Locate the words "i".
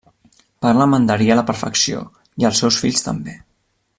2.45-2.51